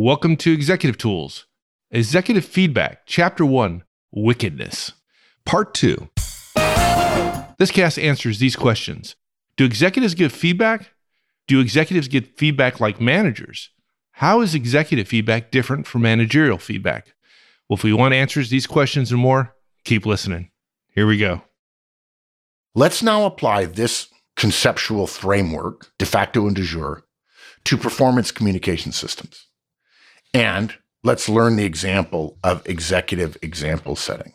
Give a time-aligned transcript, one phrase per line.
[0.00, 1.46] Welcome to Executive Tools,
[1.90, 3.82] Executive Feedback, Chapter 1
[4.12, 4.92] Wickedness,
[5.44, 6.08] Part 2.
[7.58, 9.16] This cast answers these questions
[9.56, 10.92] Do executives give feedback?
[11.48, 13.70] Do executives get feedback like managers?
[14.12, 17.12] How is executive feedback different from managerial feedback?
[17.68, 20.52] Well, if we want answers to these questions and more, keep listening.
[20.94, 21.42] Here we go.
[22.72, 27.02] Let's now apply this conceptual framework, de facto and de jure,
[27.64, 29.47] to performance communication systems.
[30.34, 34.32] And let's learn the example of executive example setting.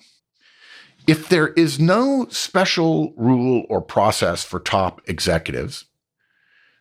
[1.05, 5.85] If there is no special rule or process for top executives,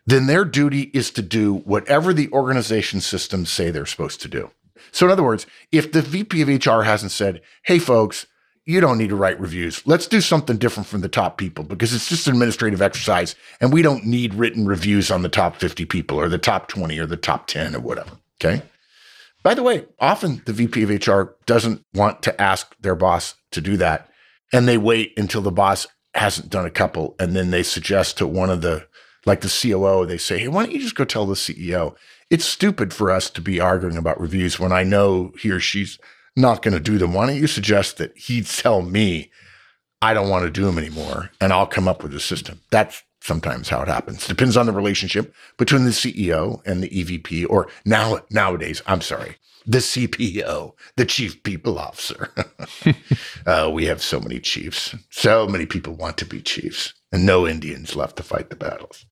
[0.05, 4.51] then their duty is to do whatever the organization systems say they're supposed to do.
[4.91, 8.27] So, in other words, if the VP of HR hasn't said, hey, folks,
[8.65, 9.85] you don't need to write reviews.
[9.85, 13.73] Let's do something different from the top people because it's just an administrative exercise and
[13.73, 17.05] we don't need written reviews on the top 50 people or the top 20 or
[17.05, 18.11] the top 10 or whatever.
[18.41, 18.61] Okay.
[19.43, 23.61] By the way, often the VP of HR doesn't want to ask their boss to
[23.61, 24.09] do that.
[24.53, 27.15] And they wait until the boss hasn't done a couple.
[27.19, 28.87] And then they suggest to one of the,
[29.25, 31.95] like the COO, they say, Hey, why don't you just go tell the CEO?
[32.29, 35.99] It's stupid for us to be arguing about reviews when I know he or she's
[36.35, 37.13] not going to do them.
[37.13, 39.29] Why don't you suggest that he tell me
[40.01, 42.61] I don't want to do them anymore and I'll come up with a system?
[42.71, 44.27] That's sometimes how it happens.
[44.27, 49.37] Depends on the relationship between the CEO and the EVP, or now nowadays, I'm sorry,
[49.65, 52.33] the CPO, the Chief People Officer.
[53.45, 54.93] uh, we have so many chiefs.
[55.09, 59.05] So many people want to be chiefs, and no Indians left to fight the battles.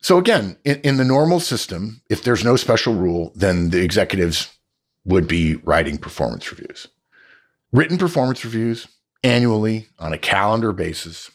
[0.00, 4.56] So again, in, in the normal system, if there's no special rule, then the executives
[5.04, 6.88] would be writing performance reviews.
[7.70, 8.88] Written performance reviews
[9.22, 11.30] annually on a calendar basis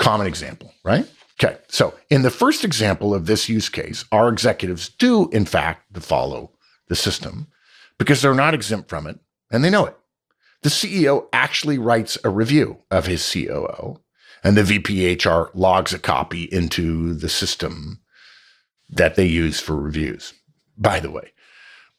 [0.00, 1.06] common example, right?
[1.42, 1.56] Okay.
[1.68, 6.50] So in the first example of this use case, our executives do, in fact, follow
[6.88, 7.46] the system
[7.98, 9.20] because they're not exempt from it
[9.50, 9.96] and they know it.
[10.62, 14.00] The CEO actually writes a review of his COO
[14.42, 18.00] and the VPHR logs a copy into the system
[18.88, 20.34] that they use for reviews.
[20.76, 21.32] By the way,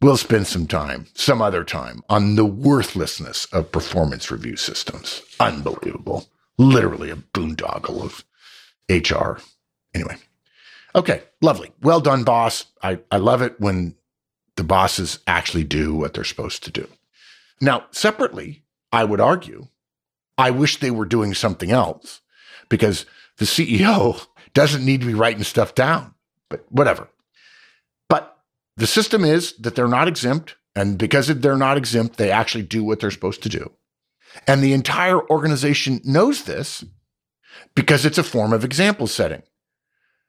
[0.01, 5.21] we'll spend some time, some other time, on the worthlessness of performance review systems.
[5.39, 8.25] Unbelievable literally a boondoggle of
[8.89, 9.41] HR.
[9.93, 10.17] Anyway.
[10.93, 11.71] Okay, lovely.
[11.81, 12.65] Well done, boss.
[12.83, 13.95] I, I love it when
[14.57, 16.87] the bosses actually do what they're supposed to do.
[17.61, 19.67] Now, separately, I would argue,
[20.37, 22.21] I wish they were doing something else
[22.69, 23.05] because
[23.37, 26.13] the CEO doesn't need to be writing stuff down,
[26.49, 27.07] but whatever.
[28.09, 28.37] But
[28.75, 30.55] the system is that they're not exempt.
[30.75, 33.71] And because they're not exempt, they actually do what they're supposed to do.
[34.47, 36.83] And the entire organization knows this
[37.75, 39.43] because it's a form of example setting.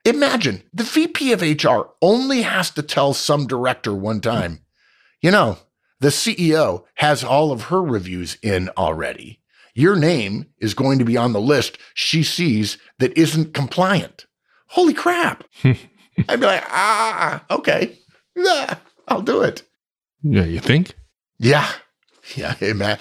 [0.05, 4.61] Imagine the VP of HR only has to tell some director one time,
[5.21, 5.59] you know,
[6.01, 9.41] the CEO has all of her reviews in already.
[9.75, 14.27] Your name is going to be on the list she sees that isn't compliant.
[14.69, 15.45] Holy crap.
[15.65, 17.99] I'd be like, ah, okay.
[18.35, 18.77] Yeah,
[19.07, 19.63] I'll do it.
[20.23, 20.95] Yeah, you think?
[21.39, 21.71] Yeah.
[22.37, 22.99] Yeah, man.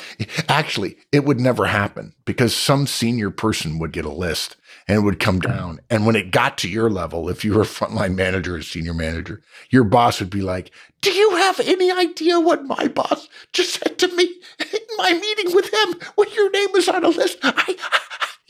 [0.50, 4.56] Actually, it would never happen because some senior person would get a list
[4.88, 5.52] and it would come hmm.
[5.52, 5.80] down.
[5.90, 8.94] And when it got to your level, if you were a frontline manager or senior
[8.94, 10.72] manager, your boss would be like,
[11.02, 14.24] Do you have any idea what my boss just said to me
[14.60, 17.38] in my meeting with him when your name was on a list?
[17.44, 17.78] I,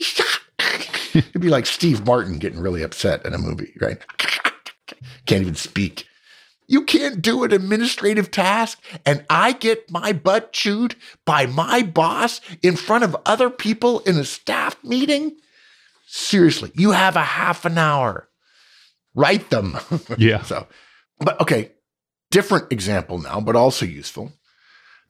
[1.14, 3.98] It'd be like Steve Martin getting really upset in a movie, right?
[5.26, 6.06] Can't even speak.
[6.72, 10.96] You can't do an administrative task and I get my butt chewed
[11.26, 15.36] by my boss in front of other people in a staff meeting?
[16.06, 18.30] Seriously, you have a half an hour.
[19.14, 19.76] Write them.
[20.16, 20.44] Yeah.
[20.44, 20.66] so,
[21.18, 21.72] but okay,
[22.30, 24.32] different example now, but also useful.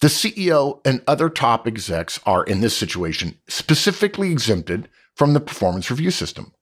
[0.01, 5.93] The CEO and other top execs are in this situation specifically exempted from the performance
[5.93, 6.55] review system.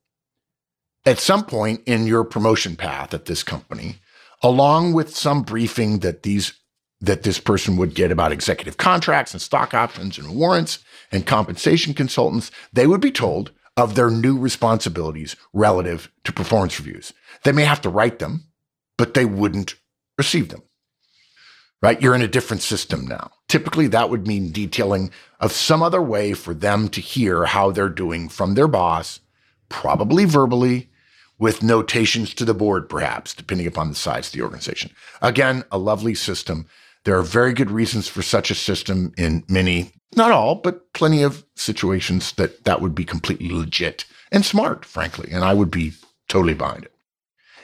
[1.07, 3.95] At some point in your promotion path at this company,
[4.41, 6.53] along with some briefing that these
[7.03, 10.79] that this person would get about executive contracts and stock options and warrants
[11.11, 17.11] and compensation consultants, they would be told of their new responsibilities relative to performance reviews.
[17.43, 18.45] They may have to write them,
[18.97, 19.75] but they wouldn't
[20.17, 20.61] receive them.
[21.81, 21.99] Right?
[21.99, 23.31] You're in a different system now.
[23.47, 27.89] Typically, that would mean detailing of some other way for them to hear how they're
[27.89, 29.21] doing from their boss,
[29.69, 30.90] probably verbally,
[31.41, 34.91] with notations to the board, perhaps, depending upon the size of the organization.
[35.23, 36.67] Again, a lovely system.
[37.03, 41.23] There are very good reasons for such a system in many, not all, but plenty
[41.23, 45.31] of situations that that would be completely legit and smart, frankly.
[45.31, 45.93] And I would be
[46.29, 46.93] totally behind it.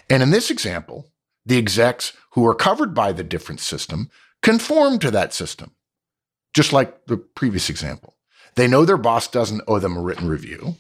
[0.10, 1.12] And in this example,
[1.46, 4.10] the execs who are covered by the different system
[4.42, 5.76] conform to that system,
[6.56, 8.16] just like the previous example.
[8.56, 10.78] They know their boss doesn't owe them a written review,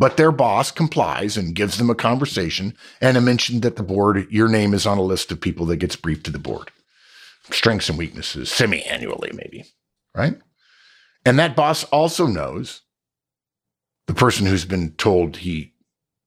[0.00, 4.26] but their boss complies and gives them a conversation and a mention that the board,
[4.30, 6.70] your name is on a list of people that gets briefed to the board.
[7.50, 9.66] Strengths and weaknesses, semi annually, maybe,
[10.14, 10.38] right?
[11.26, 12.80] And that boss also knows
[14.06, 15.74] the person who's been told he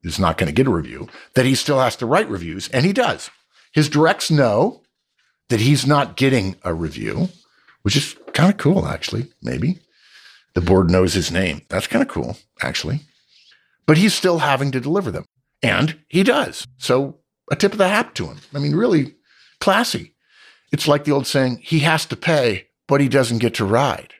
[0.03, 2.85] is not going to get a review, that he still has to write reviews, and
[2.85, 3.31] he does.
[3.73, 4.83] His directs know
[5.49, 7.29] that he's not getting a review,
[7.81, 9.79] which is kind of cool, actually, maybe.
[10.53, 11.63] The board knows his name.
[11.69, 13.01] That's kind of cool, actually.
[13.85, 15.25] But he's still having to deliver them.
[15.61, 16.67] And he does.
[16.77, 17.19] So
[17.51, 18.37] a tip of the hat to him.
[18.53, 19.15] I mean, really
[19.59, 20.15] classy.
[20.71, 24.13] It's like the old saying, he has to pay, but he doesn't get to ride.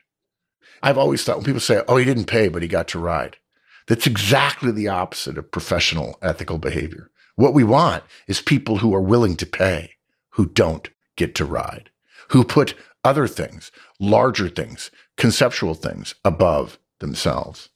[0.82, 3.38] I've always thought when people say, oh, he didn't pay, but he got to ride,
[3.86, 7.10] that's exactly the opposite of professional ethical behavior.
[7.36, 9.92] What we want is people who are willing to pay,
[10.30, 11.90] who don't get to ride,
[12.28, 17.70] who put other things, larger things, conceptual things above themselves.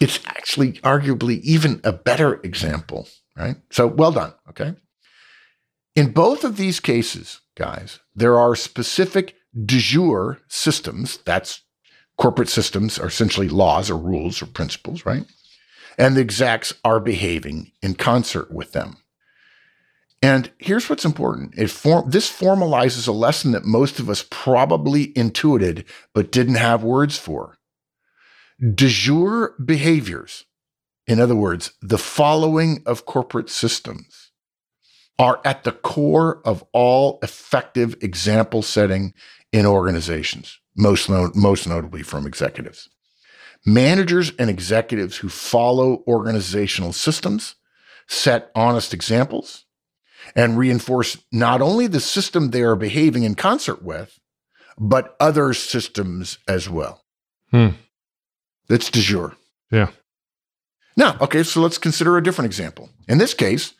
[0.00, 3.56] It's actually arguably even a better example, right?
[3.70, 4.74] So well done, okay?
[5.94, 9.34] In both of these cases, guys, there are specific
[9.64, 11.62] de jure systems, that's
[12.18, 15.24] corporate systems are essentially laws or rules or principles, right?
[15.98, 18.98] And the execs are behaving in concert with them.
[20.22, 21.54] And here's what's important.
[21.56, 25.84] It form, this formalizes a lesson that most of us probably intuited
[26.14, 27.55] but didn't have words for.
[28.58, 30.44] De jure behaviors,
[31.06, 34.30] in other words, the following of corporate systems,
[35.18, 39.14] are at the core of all effective example setting
[39.52, 42.88] in organizations, most, no, most notably from executives.
[43.64, 47.56] Managers and executives who follow organizational systems
[48.06, 49.64] set honest examples
[50.34, 54.18] and reinforce not only the system they are behaving in concert with,
[54.78, 57.04] but other systems as well.
[57.50, 57.68] Hmm.
[58.68, 59.36] That's de jure.
[59.70, 59.90] Yeah.
[60.96, 62.90] Now, okay, so let's consider a different example.
[63.06, 63.74] In this case,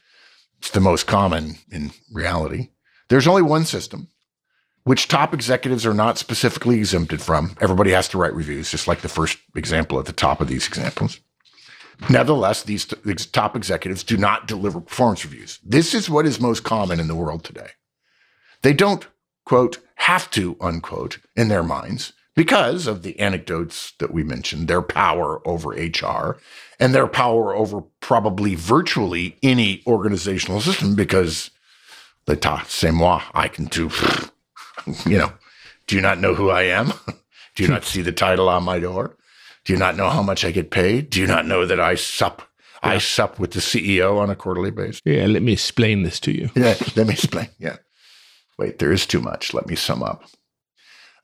[0.58, 2.68] it's the most common in reality.
[3.08, 4.08] There's only one system,
[4.84, 7.56] which top executives are not specifically exempted from.
[7.60, 10.66] Everybody has to write reviews, just like the first example at the top of these
[10.66, 11.20] examples.
[12.10, 15.58] Nevertheless, these, t- these top executives do not deliver performance reviews.
[15.64, 17.70] This is what is most common in the world today.
[18.62, 19.06] They don't,
[19.46, 24.82] quote, have to, unquote, in their minds because of the anecdotes that we mentioned, their
[24.82, 26.38] power over HR
[26.78, 31.50] and their power over probably virtually any organizational system because
[32.28, 33.90] l'état, c'est moi, I can do,
[35.06, 35.32] you know,
[35.86, 36.92] do you not know who I am?
[37.54, 39.16] do you not see the title on my door?
[39.64, 41.10] Do you not know how much I get paid?
[41.10, 42.42] Do you not know that I sup?
[42.84, 42.90] Yeah.
[42.90, 45.00] I sup with the CEO on a quarterly basis.
[45.04, 46.50] Yeah, let me explain this to you.
[46.54, 47.48] yeah, let me explain.
[47.58, 47.76] Yeah.
[48.58, 49.54] Wait, there is too much.
[49.54, 50.24] Let me sum up.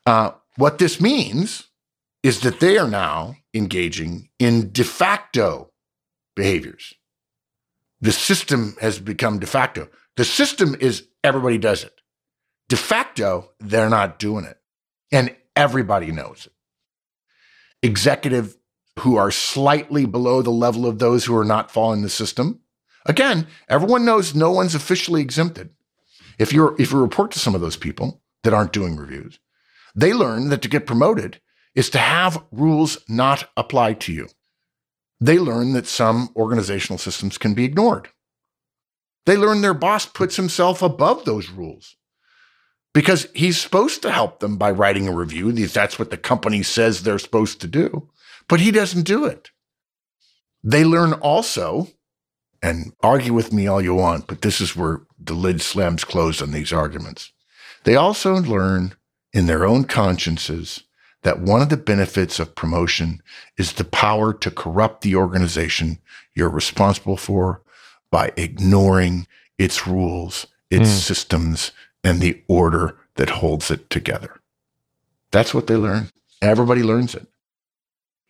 [0.05, 1.69] Uh, what this means
[2.23, 5.71] is that they are now engaging in de facto
[6.37, 6.95] behaviors.
[8.01, 9.89] The system has become de facto.
[10.17, 12.01] The system is everybody does it.
[12.69, 14.59] De facto, they're not doing it.
[15.11, 16.53] And everybody knows it
[17.83, 18.57] executive
[19.01, 22.61] who are slightly below the level of those who are not following the system.
[23.05, 25.71] Again, everyone knows no one's officially exempted.
[26.39, 29.39] If you're if you report to some of those people that aren't doing reviews,
[29.95, 31.41] they learn that to get promoted
[31.75, 34.29] is to have rules not applied to you.
[35.21, 38.09] They learn that some organizational systems can be ignored.
[39.25, 41.97] They learn their boss puts himself above those rules
[42.93, 45.53] because he's supposed to help them by writing a review.
[45.53, 48.11] That's what the company says they're supposed to do,
[48.49, 49.51] but he doesn't do it.
[50.65, 51.89] They learn also,
[52.63, 56.43] and argue with me all you want, but this is where the lid slams closed
[56.43, 57.33] on these arguments.
[57.85, 58.95] They also learn
[59.33, 60.85] in their own consciences
[61.23, 63.23] that one of the benefits of promotion
[63.57, 65.99] is the power to corrupt the organization
[66.35, 67.63] you're responsible for
[68.11, 69.27] by ignoring
[69.59, 70.99] its rules, its mm.
[70.99, 71.73] systems,
[72.03, 74.41] and the order that holds it together.
[75.31, 76.11] That's what they learn.
[76.41, 77.27] Everybody learns it.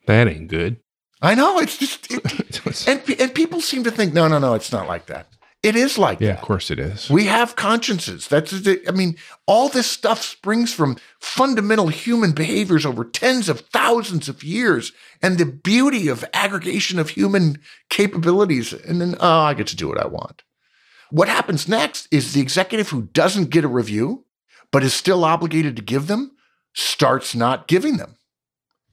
[0.06, 0.76] That ain't good.
[1.22, 1.58] I know.
[1.58, 5.06] It's just, it, and, and people seem to think, no, no, no, it's not like
[5.06, 5.26] that.
[5.62, 6.38] It is like yeah, that.
[6.38, 7.08] of course it is.
[7.08, 8.26] We have consciences.
[8.26, 9.16] That's, I mean,
[9.46, 14.92] all this stuff springs from fundamental human behaviors over tens of thousands of years
[15.22, 17.58] and the beauty of aggregation of human
[17.90, 18.72] capabilities.
[18.72, 20.42] And then, oh, I get to do what I want.
[21.10, 24.24] What happens next is the executive who doesn't get a review,
[24.72, 26.32] but is still obligated to give them,
[26.74, 28.16] starts not giving them.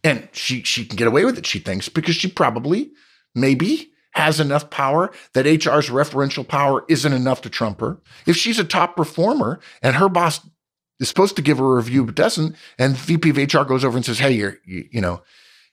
[0.03, 2.91] And she, she can get away with it, she thinks, because she probably,
[3.33, 7.99] maybe, has enough power, that HR's referential power isn't enough to trump her.
[8.25, 10.41] If she's a top performer and her boss
[10.99, 13.97] is supposed to give her a review but doesn't, and VP of HR goes over
[13.97, 15.21] and says, "Hey, you're you, you know,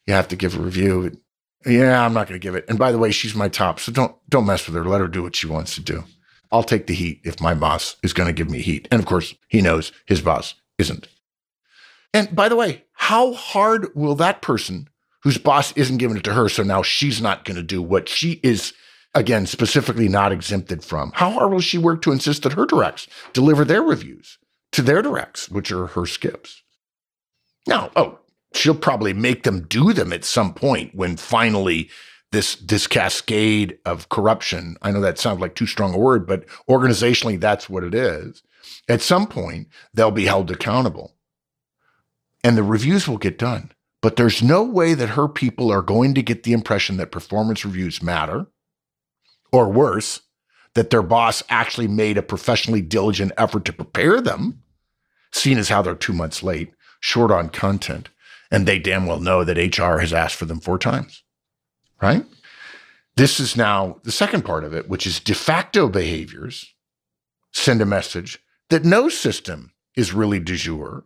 [0.06, 1.20] you have to give a review."
[1.64, 2.64] Yeah, I'm not going to give it.
[2.68, 4.84] And by the way, she's my top, so don't don't mess with her.
[4.84, 6.04] Let her do what she wants to do.
[6.52, 8.86] I'll take the heat if my boss is going to give me heat.
[8.90, 11.08] And of course, he knows his boss isn't.
[12.14, 14.88] And by the way, how hard will that person
[15.26, 18.08] whose boss isn't giving it to her, so now she's not going to do what
[18.08, 18.72] she is,
[19.12, 21.10] again, specifically not exempted from?
[21.16, 24.38] How hard will she work to insist that her directs deliver their reviews
[24.70, 26.62] to their directs, which are her skips?
[27.66, 28.20] Now, oh,
[28.54, 31.90] she'll probably make them do them at some point when finally
[32.30, 34.76] this this cascade of corruption.
[34.80, 38.44] I know that sounds like too strong a word, but organizationally that's what it is.
[38.88, 41.16] At some point they'll be held accountable.
[42.44, 43.72] And the reviews will get done.
[44.02, 47.64] But there's no way that her people are going to get the impression that performance
[47.64, 48.46] reviews matter
[49.52, 50.20] or worse,
[50.74, 54.62] that their boss actually made a professionally diligent effort to prepare them,
[55.32, 58.10] seeing as how they're 2 months late, short on content
[58.50, 61.22] and they damn well know that HR has asked for them four times,
[62.00, 62.24] right?
[63.16, 66.74] This is now the second part of it, which is de facto behaviors
[67.52, 68.38] send a message
[68.68, 71.04] that no system is really de jure.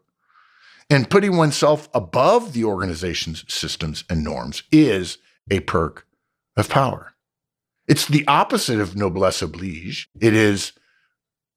[0.90, 5.18] And putting oneself above the organization's systems and norms is
[5.48, 6.04] a perk
[6.56, 7.14] of power.
[7.86, 10.08] It's the opposite of noblesse oblige.
[10.20, 10.72] It is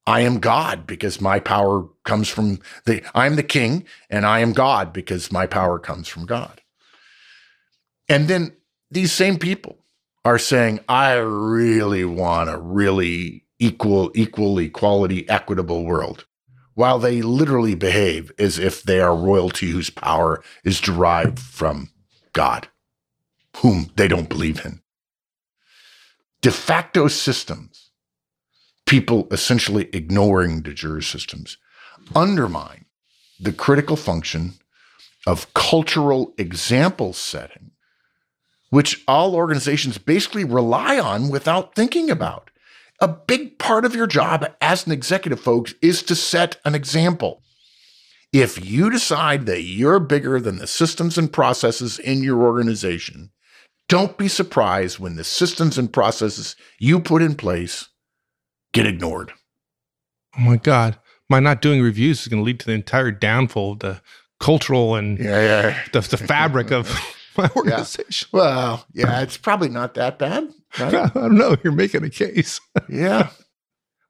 [0.06, 4.54] I am God because my power comes from the, I'm the king and I am
[4.54, 6.62] God because my power comes from God.
[8.10, 8.56] And then
[8.92, 9.78] these same people
[10.26, 16.26] are saying, I really want a really equal, equal, equality, equitable world,
[16.76, 21.90] while they literally behave as if they are royalty whose power is derived from
[22.34, 22.68] God,
[23.58, 24.82] whom they don't believe in.
[26.42, 27.92] De facto systems
[28.86, 31.58] people essentially ignoring de jure systems
[32.16, 32.86] undermine
[33.40, 34.54] the critical function
[35.26, 37.72] of cultural example setting,
[38.70, 42.50] which all organizations basically rely on without thinking about.
[43.02, 47.42] A big part of your job as an executive, folks, is to set an example.
[48.32, 53.32] If you decide that you're bigger than the systems and processes in your organization,
[53.90, 57.90] don't be surprised when the systems and processes you put in place
[58.74, 59.34] get ignored.
[60.38, 60.98] Oh my God.
[61.30, 64.02] My not doing reviews is going to lead to the entire downfall of the
[64.40, 65.80] cultural and yeah, yeah.
[65.94, 66.92] The, the fabric of
[67.38, 68.30] my organization.
[68.34, 68.40] Yeah.
[68.40, 70.52] Well, yeah, it's probably not that bad.
[70.80, 70.94] Right?
[70.94, 71.56] I don't know.
[71.64, 72.60] You're making a case.
[72.90, 73.30] yeah.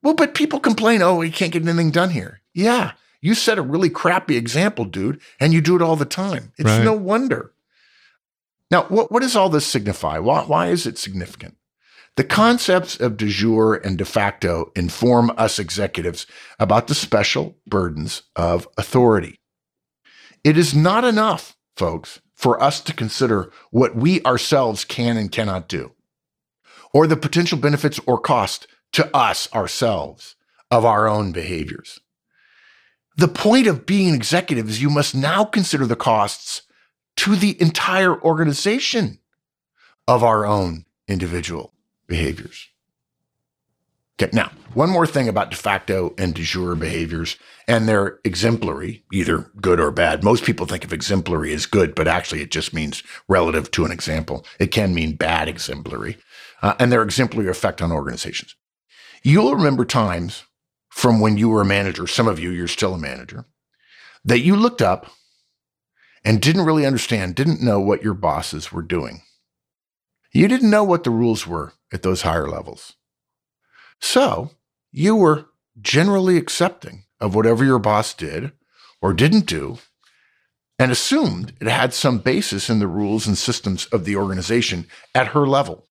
[0.02, 2.40] Well, but people complain, oh, we can't get anything done here.
[2.52, 2.92] Yeah.
[3.20, 6.52] You set a really crappy example, dude, and you do it all the time.
[6.58, 6.84] It's right.
[6.84, 7.52] no wonder.
[8.70, 10.18] Now, what, what does all this signify?
[10.18, 11.56] Why, why is it significant?
[12.16, 16.26] The concepts of de jure and de facto inform us executives
[16.60, 19.40] about the special burdens of authority.
[20.44, 25.66] It is not enough, folks, for us to consider what we ourselves can and cannot
[25.68, 25.92] do,
[26.94, 30.36] or the potential benefits or cost to us ourselves
[30.70, 32.00] of our own behaviors.
[33.16, 36.62] The point of being an executive is you must now consider the costs
[37.16, 39.18] to the entire organization
[40.08, 41.72] of our own individual
[42.06, 42.68] behaviors.
[44.20, 47.36] Okay, now, one more thing about de facto and de jure behaviors,
[47.66, 50.22] and they're exemplary, either good or bad.
[50.22, 53.92] Most people think of exemplary as good, but actually it just means relative to an
[53.92, 54.44] example.
[54.58, 56.18] It can mean bad exemplary,
[56.62, 58.54] uh, and their exemplary effect on organizations.
[59.22, 60.44] You'll remember times
[60.90, 63.46] from when you were a manager, some of you, you're still a manager,
[64.24, 65.10] that you looked up
[66.24, 69.22] and didn't really understand, didn't know what your bosses were doing.
[70.32, 72.94] You didn't know what the rules were at those higher levels.
[74.00, 74.50] So
[74.92, 75.46] you were
[75.80, 78.52] generally accepting of whatever your boss did
[79.00, 79.78] or didn't do
[80.78, 85.28] and assumed it had some basis in the rules and systems of the organization at
[85.28, 85.88] her level.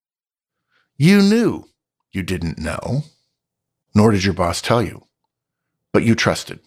[0.95, 1.65] You knew
[2.11, 3.05] you didn't know,
[3.95, 5.07] nor did your boss tell you,
[5.91, 6.59] but you trusted.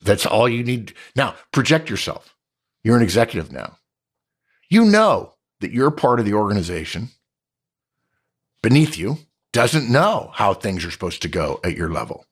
[0.00, 0.94] That's all you need.
[1.14, 2.34] Now, project yourself.
[2.82, 3.76] You're an executive now.
[4.70, 7.10] You know that you're part of the organization
[8.62, 9.18] beneath you
[9.52, 12.24] doesn't know how things are supposed to go at your level.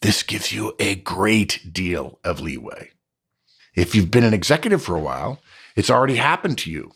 [0.00, 2.90] This gives you a great deal of leeway.
[3.74, 5.40] If you've been an executive for a while,
[5.74, 6.92] it's already happened to you.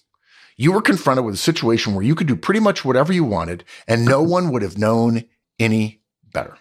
[0.57, 3.65] You were confronted with a situation where you could do pretty much whatever you wanted
[3.89, 5.25] and no one would have known
[5.59, 6.01] any
[6.33, 6.57] better.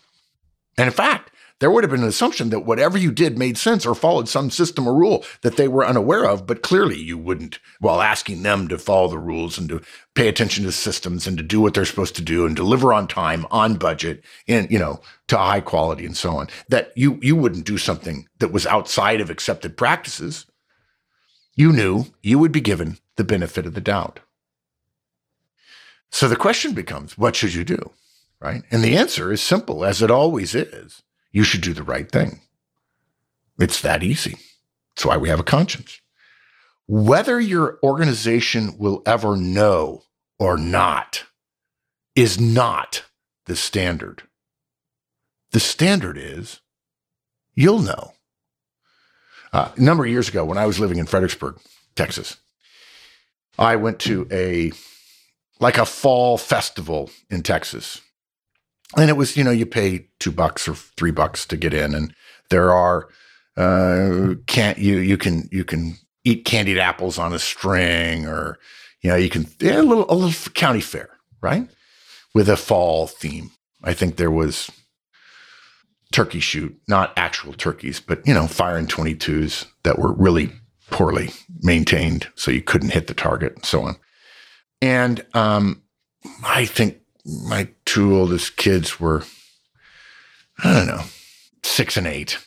[0.78, 1.31] And in fact,
[1.62, 4.50] there would have been an assumption that whatever you did made sense or followed some
[4.50, 8.68] system or rule that they were unaware of, but clearly you wouldn't, while asking them
[8.68, 9.80] to follow the rules and to
[10.15, 13.08] pay attention to systems and to do what they're supposed to do and deliver on
[13.08, 16.48] time, on budget, and you know, to high quality and so on.
[16.70, 20.48] That you you wouldn't do something that was outside of accepted practices.
[21.56, 24.20] You knew you would be given the benefit of the doubt.
[26.10, 27.91] So the question becomes, what should you do?
[28.39, 28.63] Right?
[28.72, 32.42] And the answer is simple, as it always is you should do the right thing.
[33.60, 34.38] It's that easy.
[34.96, 36.00] That's why we have a conscience.
[36.88, 40.04] Whether your organization will ever know
[40.40, 41.26] or not
[42.16, 43.06] is not
[43.46, 44.24] the standard.
[45.52, 46.60] The standard is
[47.56, 48.14] you'll know.
[49.54, 51.58] Uh, a number of years ago, when I was living in Fredericksburg,
[51.96, 52.38] Texas,
[53.60, 54.72] I went to a
[55.60, 58.02] like a fall festival in Texas
[58.98, 61.94] and it was you know you pay two bucks or three bucks to get in
[61.94, 62.14] and
[62.50, 63.08] there are
[63.58, 68.60] uh can't you you can you can eat candied apples on a string or
[69.02, 71.10] you know you can yeah, a little a little county fair
[71.42, 71.68] right?
[72.34, 73.52] With a fall theme.
[73.84, 74.70] I think there was
[76.12, 80.52] turkey shoot not actual turkeys but you know firing 22s that were really
[80.90, 81.30] poorly
[81.62, 83.96] maintained so you couldn't hit the target and so on.
[84.82, 85.82] And um
[86.44, 89.24] i think my two oldest kids were,
[90.63, 91.04] I don't know,
[91.63, 92.38] six and eight.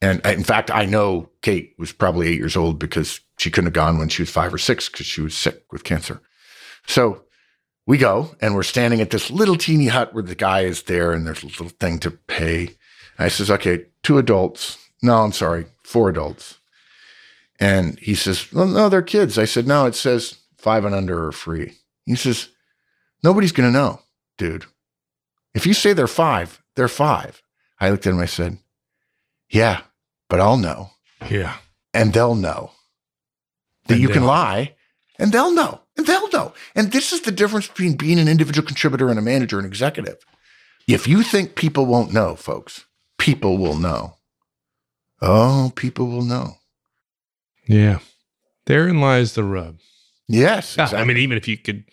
[0.00, 3.74] And in fact, I know Kate was probably eight years old because she couldn't have
[3.74, 6.20] gone when she was five or six because she was sick with cancer.
[6.86, 7.22] So
[7.86, 11.12] we go and we're standing at this little teeny hut where the guy is there
[11.12, 12.66] and there's a little thing to pay.
[13.16, 14.78] And I says, okay, two adults.
[15.02, 16.58] No, I'm sorry, four adults.
[17.60, 19.38] And he says, well, no, they're kids.
[19.38, 21.74] I said, no, it says five and under are free.
[22.06, 22.48] He says,
[23.22, 24.00] Nobody's going to know,
[24.38, 24.66] dude.
[25.54, 27.42] If you say they're five, they're five.
[27.80, 28.20] I looked at him.
[28.20, 28.58] I said,
[29.50, 29.82] Yeah,
[30.28, 30.90] but I'll know.
[31.30, 31.56] Yeah.
[31.94, 32.72] And they'll know
[33.86, 34.74] that And you can lie
[35.18, 35.80] and they'll know.
[35.96, 36.54] And they'll know.
[36.74, 40.24] And this is the difference between being an individual contributor and a manager and executive.
[40.88, 42.86] If you think people won't know, folks,
[43.18, 44.16] people will know.
[45.20, 46.56] Oh, people will know.
[47.66, 47.98] Yeah.
[48.66, 49.78] Therein lies the rub.
[50.32, 50.76] Yes.
[50.78, 51.84] Yeah, I mean, even if you could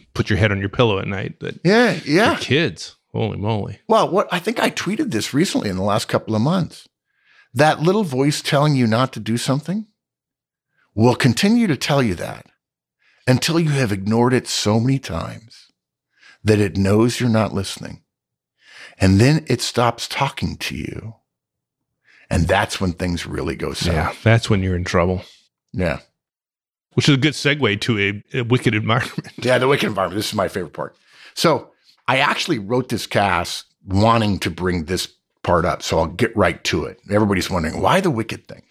[0.14, 2.36] put your head on your pillow at night, but yeah, yeah.
[2.40, 3.80] kids, holy moly.
[3.88, 6.88] Well, what I think I tweeted this recently in the last couple of months.
[7.52, 9.86] That little voice telling you not to do something
[10.94, 12.46] will continue to tell you that
[13.26, 15.66] until you have ignored it so many times
[16.44, 18.04] that it knows you're not listening.
[19.00, 21.16] And then it stops talking to you.
[22.30, 23.94] And that's when things really go south.
[23.94, 25.22] Yeah, that's when you're in trouble.
[25.72, 26.00] Yeah.
[26.98, 29.28] Which is a good segue to a, a wicked environment.
[29.38, 30.18] Yeah, the wicked environment.
[30.18, 30.96] This is my favorite part.
[31.34, 31.70] So
[32.08, 35.06] I actually wrote this cast wanting to bring this
[35.44, 35.84] part up.
[35.84, 36.98] So I'll get right to it.
[37.08, 38.62] Everybody's wondering why the wicked thing.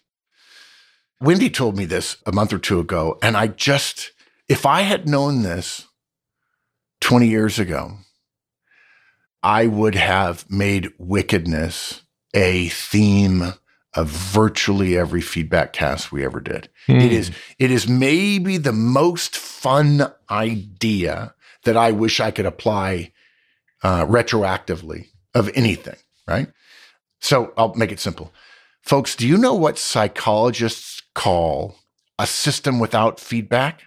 [1.21, 4.11] Wendy told me this a month or two ago, and I just,
[4.49, 5.87] if I had known this
[6.99, 7.93] 20 years ago,
[9.41, 12.01] I would have made wickedness
[12.33, 13.53] a theme
[13.97, 16.69] of virtually every feedback cast we ever did.
[16.87, 21.33] It is it is maybe the most fun idea
[21.63, 23.11] that I wish I could apply
[23.83, 26.47] uh, retroactively of anything, right?
[27.19, 28.31] So I'll make it simple.
[28.81, 31.79] Folks, do you know what psychologists call
[32.19, 33.81] a system without feedback?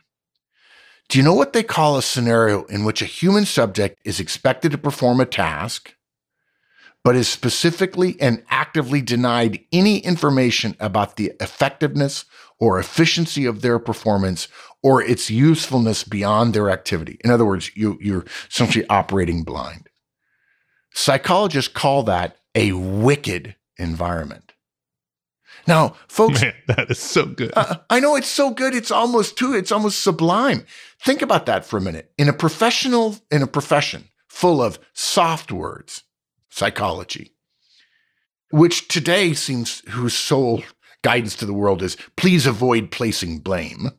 [1.08, 4.72] Do you know what they call a scenario in which a human subject is expected
[4.72, 5.94] to perform a task,
[7.02, 12.24] but is specifically and actively denied any information about the effectiveness
[12.58, 14.48] or efficiency of their performance
[14.82, 17.18] or its usefulness beyond their activity?
[17.24, 19.88] In other words, you, you're essentially operating blind.
[20.92, 24.52] Psychologists call that a wicked environment.
[25.66, 27.52] Now, folks, Man, that is so good.
[27.54, 28.74] uh, I know it's so good.
[28.74, 29.54] It's almost too.
[29.54, 30.64] It's almost sublime.
[31.02, 32.12] Think about that for a minute.
[32.18, 36.02] In a professional, in a profession full of soft words,
[36.50, 37.34] psychology,
[38.50, 40.62] which today seems whose sole
[41.02, 43.90] guidance to the world is please avoid placing blame,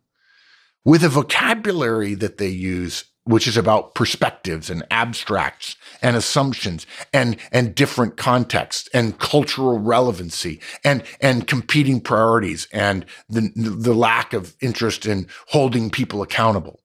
[0.86, 7.38] with a vocabulary that they use which is about perspectives and abstracts and assumptions and
[7.52, 14.56] and different contexts and cultural relevancy and and competing priorities and the the lack of
[14.60, 16.82] interest in holding people accountable.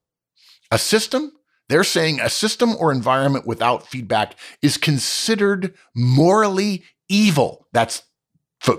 [0.69, 1.31] A system
[1.69, 8.03] they're saying a system or environment without feedback is considered morally evil that's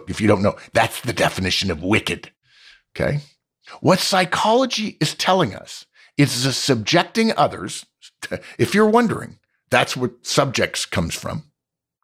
[0.09, 2.31] if you don't know that's the definition of wicked
[2.97, 3.21] okay
[3.81, 7.87] what psychology is telling us is the subjecting others.
[8.59, 9.39] If you're wondering,
[9.71, 11.45] that's what subjects comes from.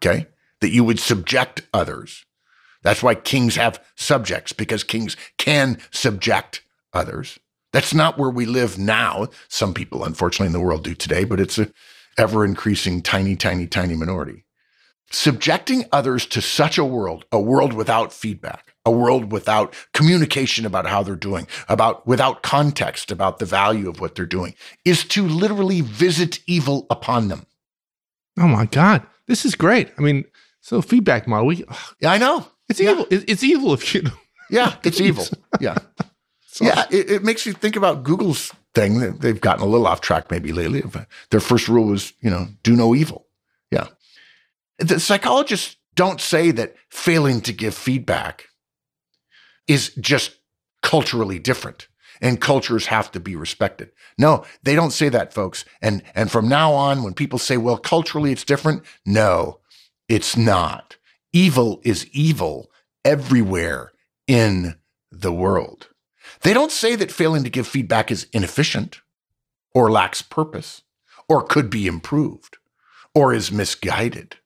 [0.02, 0.26] Okay.
[0.60, 2.24] that you would subject others.
[2.82, 7.38] That's why kings have subjects, because kings can subject others.
[7.74, 9.26] That's not where we live now.
[9.48, 11.72] Some people, unfortunately, in the world do today, but it's a
[12.16, 14.44] ever increasing tiny, tiny, tiny minority.
[15.10, 20.86] Subjecting others to such a world, a world without feedback, a world without communication about
[20.86, 25.26] how they're doing, about without context about the value of what they're doing, is to
[25.26, 27.44] literally visit evil upon them.
[28.38, 29.02] Oh my God.
[29.26, 29.90] This is great.
[29.98, 30.26] I mean,
[30.60, 31.46] so feedback model.
[31.46, 31.64] We,
[31.98, 32.46] yeah, I know.
[32.68, 32.92] It's yeah.
[32.92, 33.06] evil.
[33.10, 34.04] It's evil if you.
[34.48, 35.26] Yeah, it's evil.
[35.60, 35.76] Yeah.
[36.54, 39.18] So, yeah, it, it, makes you think about Google's thing.
[39.18, 40.84] They've gotten a little off track maybe lately.
[40.84, 43.26] Uh, their first rule was, you know, do no evil.
[43.72, 43.88] Yeah.
[44.78, 48.44] The psychologists don't say that failing to give feedback
[49.66, 50.36] is just
[50.80, 51.88] culturally different
[52.20, 53.90] and cultures have to be respected.
[54.16, 55.64] No, they don't say that, folks.
[55.82, 59.58] And and from now on, when people say, well, culturally it's different, no,
[60.08, 60.98] it's not.
[61.32, 62.70] Evil is evil
[63.04, 63.90] everywhere
[64.28, 64.76] in
[65.10, 65.88] the world.
[66.44, 69.00] They don't say that failing to give feedback is inefficient
[69.74, 70.82] or lacks purpose
[71.28, 72.58] or could be improved
[73.14, 74.36] or is misguided.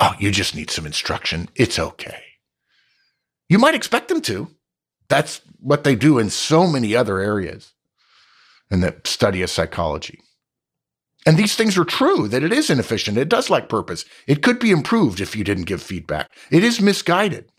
[0.00, 1.48] Oh, you just need some instruction.
[1.54, 2.22] It's okay.
[3.48, 4.48] You might expect them to.
[5.08, 7.74] That's what they do in so many other areas
[8.70, 10.20] in the study of psychology.
[11.26, 13.16] And these things are true that it is inefficient.
[13.16, 14.04] It does lack purpose.
[14.26, 16.30] It could be improved if you didn't give feedback.
[16.50, 17.50] It is misguided.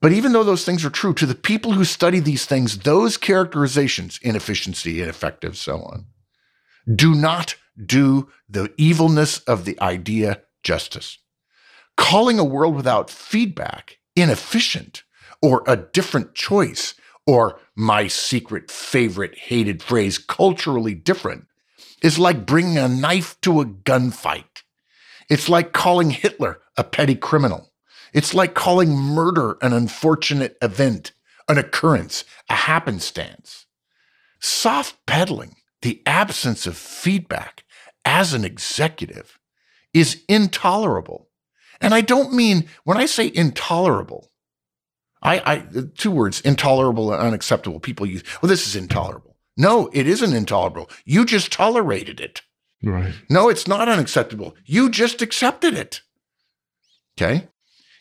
[0.00, 3.16] But even though those things are true, to the people who study these things, those
[3.16, 6.06] characterizations, inefficiency, ineffective, so on,
[6.94, 11.18] do not do the evilness of the idea justice.
[11.96, 15.02] Calling a world without feedback inefficient
[15.42, 16.94] or a different choice
[17.26, 21.46] or my secret favorite hated phrase, culturally different,
[22.02, 24.62] is like bringing a knife to a gunfight.
[25.28, 27.68] It's like calling Hitler a petty criminal.
[28.12, 31.12] It's like calling murder an unfortunate event,
[31.48, 33.66] an occurrence, a happenstance.
[34.40, 37.64] Soft pedaling, the absence of feedback
[38.04, 39.38] as an executive,
[39.92, 41.28] is intolerable.
[41.80, 44.30] And I don't mean, when I say intolerable,
[45.22, 45.64] I, I
[45.96, 47.80] two words, intolerable and unacceptable.
[47.80, 49.36] People use, well, this is intolerable.
[49.56, 50.88] No, it isn't intolerable.
[51.04, 52.42] You just tolerated it.
[52.82, 53.12] Right.
[53.28, 54.54] No, it's not unacceptable.
[54.64, 56.02] You just accepted it.
[57.20, 57.48] Okay.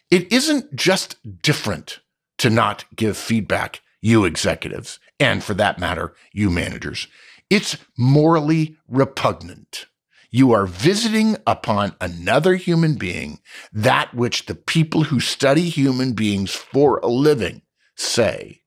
[0.09, 1.99] It isn't just different
[2.37, 7.07] to not give feedback, you executives, and for that matter, you managers.
[7.49, 9.87] It's morally repugnant.
[10.29, 13.39] You are visiting upon another human being
[13.73, 17.61] that which the people who study human beings for a living
[17.95, 18.61] say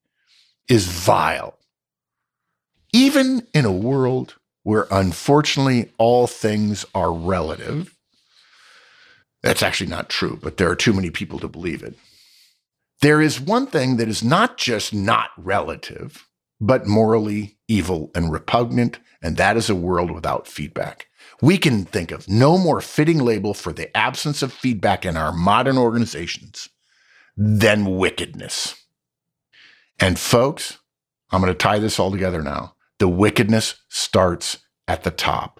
[0.68, 1.58] is vile.
[2.92, 7.96] Even in a world where unfortunately all things are relative,
[9.42, 11.96] that's actually not true, but there are too many people to believe it.
[13.00, 16.28] There is one thing that is not just not relative,
[16.60, 21.06] but morally evil and repugnant, and that is a world without feedback.
[21.40, 25.32] We can think of no more fitting label for the absence of feedback in our
[25.32, 26.68] modern organizations
[27.36, 28.74] than wickedness.
[29.98, 30.78] And folks,
[31.30, 32.74] I'm going to tie this all together now.
[32.98, 35.59] The wickedness starts at the top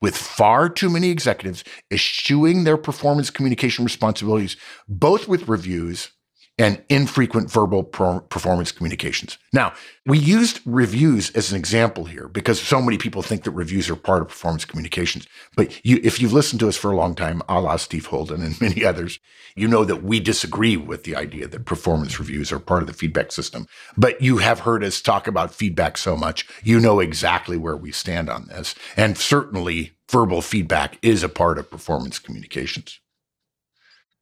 [0.00, 4.56] with far too many executives eschewing their performance communication responsibilities,
[4.88, 6.10] both with reviews
[6.58, 9.38] and infrequent verbal performance communications.
[9.52, 13.88] Now, we used reviews as an example here because so many people think that reviews
[13.88, 15.28] are part of performance communications.
[15.56, 18.42] But you, if you've listened to us for a long time, a la Steve Holden
[18.42, 19.20] and many others,
[19.54, 22.92] you know that we disagree with the idea that performance reviews are part of the
[22.94, 23.68] feedback system.
[23.96, 27.92] But you have heard us talk about feedback so much, you know exactly where we
[27.92, 28.74] stand on this.
[28.96, 32.98] And certainly verbal feedback is a part of performance communications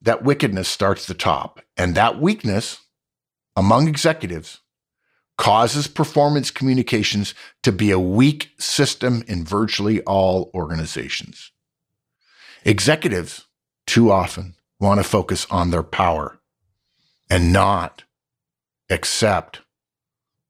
[0.06, 1.60] that wickedness starts the top.
[1.76, 2.78] And that weakness
[3.56, 4.60] among executives
[5.36, 11.50] causes performance communications to be a weak system in virtually all organizations.
[12.64, 13.46] Executives
[13.84, 16.38] too often want to focus on their power
[17.28, 18.04] and not
[18.88, 19.62] accept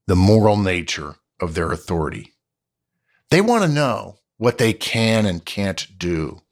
[0.07, 2.35] the moral nature of their authority.
[3.31, 6.43] They want to know what they can and can't do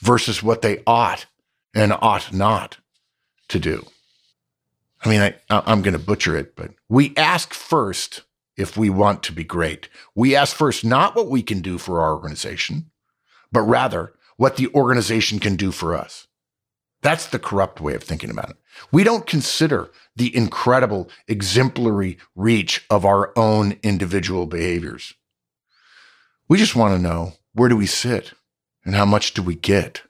[0.00, 1.24] versus what they ought
[1.76, 2.78] and ought not
[3.48, 3.84] to do.
[5.04, 8.22] I mean, I, I'm going to butcher it, but we ask first
[8.56, 9.90] if we want to be great.
[10.14, 12.90] We ask first not what we can do for our organization,
[13.52, 16.26] but rather what the organization can do for us.
[17.02, 18.56] That's the corrupt way of thinking about it.
[18.90, 25.12] We don't consider the incredible, exemplary reach of our own individual behaviors.
[26.48, 28.32] We just want to know where do we sit
[28.82, 30.02] and how much do we get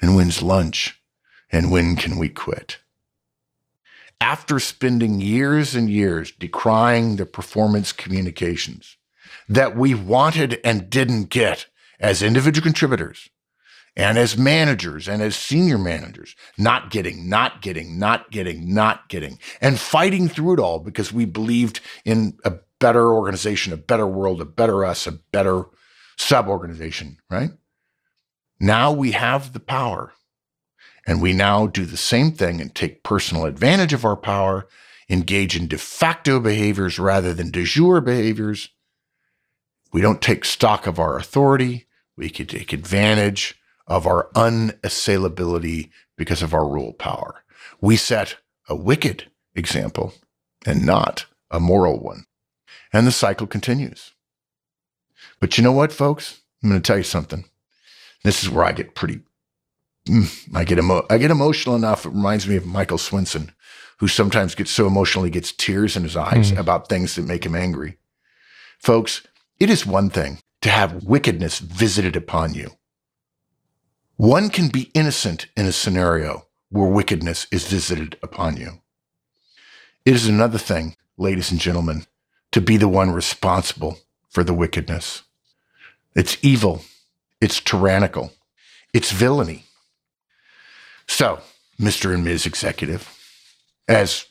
[0.00, 1.00] and when's lunch
[1.54, 2.78] and when can we quit?
[4.20, 8.96] After spending years and years decrying the performance communications
[9.48, 11.66] that we wanted and didn't get
[12.00, 13.28] as individual contributors
[13.94, 19.38] and as managers and as senior managers, not getting, not getting, not getting, not getting,
[19.60, 24.40] and fighting through it all because we believed in a better organization, a better world,
[24.40, 25.66] a better us, a better
[26.18, 27.50] sub organization, right?
[28.58, 30.14] Now we have the power
[31.06, 34.66] and we now do the same thing and take personal advantage of our power,
[35.08, 38.70] engage in de facto behaviors rather than de jure behaviors.
[39.92, 41.86] We don't take stock of our authority.
[42.16, 43.54] We can take advantage
[43.86, 47.44] of our unassailability because of our rule power.
[47.80, 48.36] We set
[48.68, 50.14] a wicked example
[50.64, 52.24] and not a moral one.
[52.92, 54.12] And the cycle continues.
[55.40, 56.40] But you know what, folks?
[56.62, 57.44] I'm going to tell you something.
[58.22, 59.20] This is where I get pretty
[60.54, 62.04] I get emo- I get emotional enough.
[62.04, 63.50] It reminds me of Michael Swinson,
[63.98, 66.58] who sometimes gets so emotional he gets tears in his eyes mm.
[66.58, 67.96] about things that make him angry.
[68.78, 69.26] Folks,
[69.58, 72.72] it is one thing to have wickedness visited upon you.
[74.16, 78.80] One can be innocent in a scenario where wickedness is visited upon you.
[80.04, 82.06] It is another thing, ladies and gentlemen,
[82.52, 85.22] to be the one responsible for the wickedness.
[86.14, 86.82] It's evil.
[87.40, 88.32] It's tyrannical.
[88.92, 89.64] It's villainy.
[91.08, 91.40] So,
[91.80, 92.14] Mr.
[92.14, 92.46] and Ms.
[92.46, 93.08] Executive,
[93.88, 94.26] as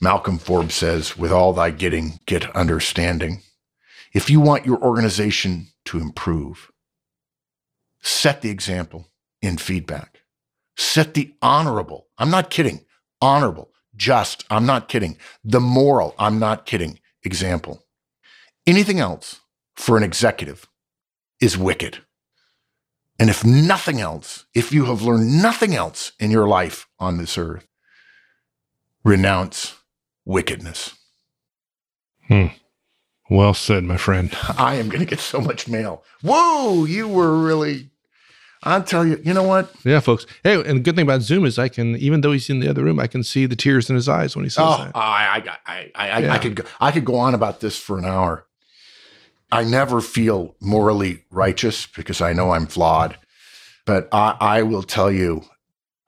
[0.00, 3.42] Malcolm Forbes says, with all thy getting, get understanding.
[4.12, 6.70] If you want your organization to improve,
[8.02, 9.08] set the example
[9.42, 10.20] in feedback.
[10.76, 12.84] Set the honorable, I'm not kidding,
[13.20, 17.84] honorable, just, I'm not kidding, the moral, I'm not kidding, example.
[18.66, 19.40] Anything else
[19.76, 20.68] for an executive
[21.40, 21.98] is wicked.
[23.18, 27.38] And if nothing else, if you have learned nothing else in your life on this
[27.38, 27.66] earth,
[29.04, 29.76] renounce
[30.24, 30.96] wickedness.
[32.26, 32.46] Hmm.
[33.30, 34.36] Well said, my friend.
[34.58, 36.04] I am going to get so much mail.
[36.22, 37.90] Whoa, you were really.
[38.64, 39.70] I'll tell you, you know what?
[39.84, 40.26] Yeah, folks.
[40.42, 42.68] Hey, and the good thing about Zoom is I can, even though he's in the
[42.68, 44.96] other room, I can see the tears in his eyes when he says oh, that.
[44.96, 46.32] I, I, I, I, yeah.
[46.32, 48.46] I could, go, I could go on about this for an hour.
[49.52, 53.18] I never feel morally righteous because I know I'm flawed.
[53.86, 55.42] But I, I will tell you,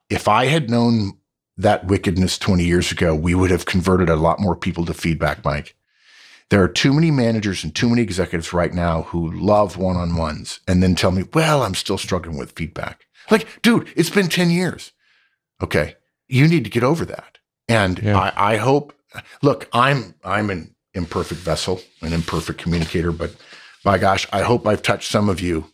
[0.09, 1.13] if I had known
[1.57, 5.43] that wickedness 20 years ago, we would have converted a lot more people to feedback,
[5.43, 5.75] Mike.
[6.49, 10.15] There are too many managers and too many executives right now who love one on
[10.15, 13.05] ones and then tell me, well, I'm still struggling with feedback.
[13.29, 14.93] Like, dude, it's been 10 years.
[15.61, 15.95] Okay.
[16.27, 17.39] You need to get over that.
[17.67, 18.17] And yeah.
[18.17, 18.93] I, I hope,
[19.41, 23.35] look, I'm, I'm an imperfect vessel, an imperfect communicator, but
[23.83, 25.71] by gosh, I hope I've touched some of you,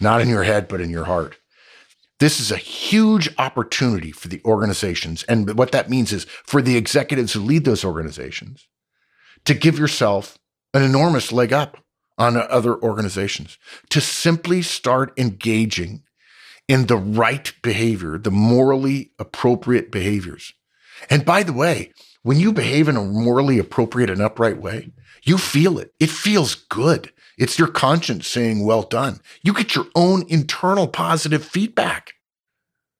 [0.00, 1.36] not in your head, but in your heart.
[2.20, 5.22] This is a huge opportunity for the organizations.
[5.24, 8.66] And what that means is for the executives who lead those organizations
[9.44, 10.38] to give yourself
[10.72, 11.78] an enormous leg up
[12.18, 13.58] on other organizations,
[13.90, 16.02] to simply start engaging
[16.68, 20.52] in the right behavior, the morally appropriate behaviors.
[21.10, 21.92] And by the way,
[22.26, 24.90] when you behave in a morally appropriate and upright way,
[25.22, 25.94] you feel it.
[26.00, 27.12] It feels good.
[27.38, 29.20] It's your conscience saying, well done.
[29.42, 32.14] You get your own internal positive feedback.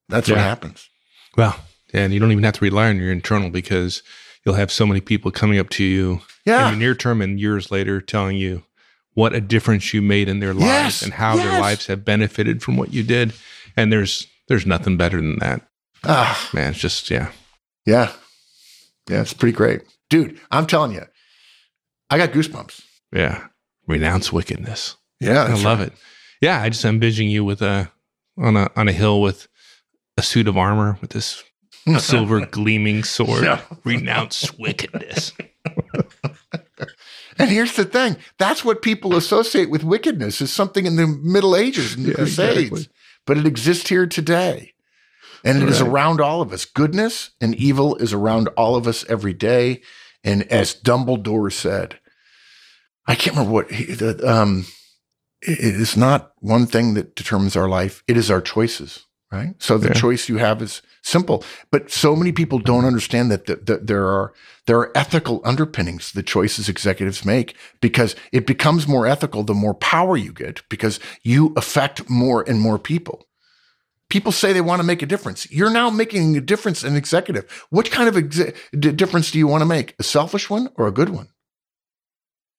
[0.08, 0.36] That's yeah.
[0.36, 0.88] what happens.
[1.36, 1.56] Well,
[1.92, 4.04] and you don't even have to rely on your internal because
[4.44, 6.68] you'll have so many people coming up to you yeah.
[6.68, 8.62] in the near term and years later telling you
[9.14, 11.02] what a difference you made in their lives yes.
[11.02, 11.44] and how yes.
[11.44, 13.32] their lives have benefited from what you did.
[13.76, 15.66] And there's there's nothing better than that.
[16.04, 17.32] Ah, man, it's just yeah.
[17.84, 18.12] Yeah.
[19.08, 19.82] Yeah, it's pretty great.
[20.10, 21.02] Dude, I'm telling you,
[22.10, 22.82] I got goosebumps.
[23.12, 23.46] Yeah.
[23.86, 24.96] Renounce wickedness.
[25.20, 25.44] Yeah.
[25.44, 25.88] I love right.
[25.88, 25.94] it.
[26.40, 26.60] Yeah.
[26.60, 27.90] I just envision you with a
[28.38, 29.48] on a on a hill with
[30.16, 31.42] a suit of armor with this
[31.98, 33.42] silver gleaming sword.
[33.42, 33.60] No.
[33.84, 35.32] Renounce wickedness.
[37.38, 41.54] And here's the thing: that's what people associate with wickedness is something in the Middle
[41.54, 42.94] Ages and the yeah, Crusades, exactly.
[43.26, 44.72] but it exists here today.
[45.44, 45.70] And it right.
[45.70, 46.64] is around all of us.
[46.64, 49.82] Goodness and evil is around all of us every day.
[50.24, 51.98] And as Dumbledore said,
[53.06, 54.66] I can't remember what he, the, um,
[55.42, 58.02] it is not one thing that determines our life.
[58.08, 59.54] It is our choices, right?
[59.58, 59.94] So the yeah.
[59.94, 64.06] choice you have is simple, but so many people don't understand that, that, that there
[64.06, 64.32] are
[64.66, 69.54] there are ethical underpinnings to the choices executives make because it becomes more ethical the
[69.54, 73.25] more power you get because you affect more and more people.
[74.08, 75.50] People say they want to make a difference.
[75.50, 77.66] You're now making a difference in executive.
[77.70, 79.94] What kind of exe- difference do you want to make?
[79.98, 81.28] A selfish one or a good one?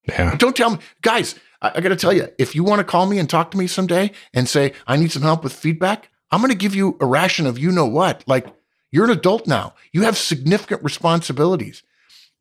[0.07, 0.35] Yeah.
[0.35, 1.35] Don't tell me, guys.
[1.61, 3.57] I, I got to tell you, if you want to call me and talk to
[3.57, 6.97] me someday and say I need some help with feedback, I'm going to give you
[6.99, 8.23] a ration of you know what.
[8.27, 8.47] Like
[8.91, 9.73] You're an adult now.
[9.91, 11.83] You have significant responsibilities.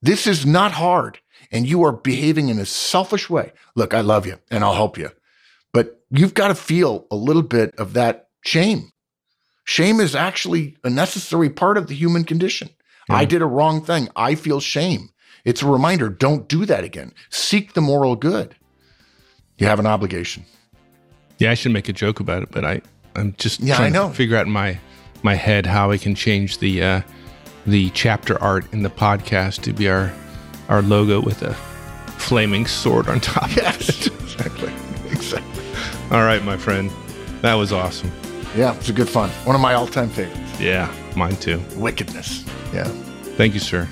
[0.02, 1.20] This is not hard.
[1.52, 3.52] And you are behaving in a selfish way.
[3.76, 5.10] Look, I love you and I'll help you.
[5.72, 8.92] But you've got to feel a little bit of that shame.
[9.66, 12.70] Shame is actually a necessary part of the human condition.
[13.08, 13.16] Yeah.
[13.16, 14.08] I did a wrong thing.
[14.14, 15.10] I feel shame.
[15.44, 17.12] It's a reminder don't do that again.
[17.30, 18.54] Seek the moral good.
[19.58, 20.44] You have an obligation.
[21.38, 22.80] Yeah, I should make a joke about it, but I,
[23.16, 24.08] I'm just yeah, trying I know.
[24.08, 24.78] to figure out in my
[25.24, 27.00] my head how I can change the uh,
[27.66, 30.12] the chapter art in the podcast to be our
[30.68, 31.54] our logo with a
[32.18, 33.54] flaming sword on top.
[33.56, 34.72] Yes, exactly,
[35.10, 35.64] exactly.
[36.12, 36.90] All right, my friend,
[37.42, 38.12] that was awesome.
[38.56, 39.28] Yeah, it was a good fun.
[39.44, 40.60] One of my all-time favorites.
[40.60, 41.60] Yeah, mine too.
[41.76, 42.42] Wickedness.
[42.72, 42.84] Yeah.
[43.36, 43.86] Thank you, sir.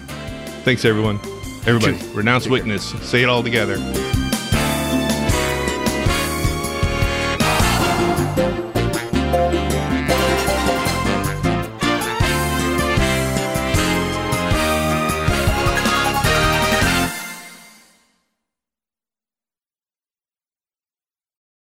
[0.64, 1.20] Thanks, everyone.
[1.66, 2.90] Everybody, renounce wickedness.
[3.06, 3.76] Say it all together.